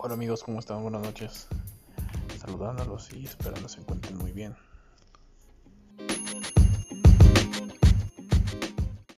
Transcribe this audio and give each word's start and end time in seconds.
Hola 0.00 0.14
amigos, 0.14 0.44
¿cómo 0.44 0.60
están? 0.60 0.80
Buenas 0.82 1.02
noches. 1.02 1.48
Saludándolos 2.38 3.12
y 3.14 3.24
esperando 3.24 3.68
se 3.68 3.80
encuentren 3.80 4.16
muy 4.16 4.30
bien. 4.30 4.54